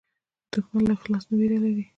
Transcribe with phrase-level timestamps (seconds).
[0.51, 1.83] دښمن له اخلاص نه وېره لري